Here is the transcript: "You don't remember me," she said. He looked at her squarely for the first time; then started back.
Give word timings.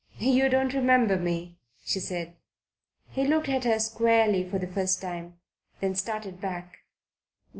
"You 0.17 0.49
don't 0.49 0.73
remember 0.73 1.15
me," 1.15 1.59
she 1.85 1.99
said. 1.99 2.35
He 3.11 3.23
looked 3.23 3.49
at 3.49 3.65
her 3.65 3.79
squarely 3.79 4.43
for 4.43 4.57
the 4.57 4.65
first 4.65 4.99
time; 4.99 5.37
then 5.79 5.93
started 5.93 6.41
back. 6.41 6.77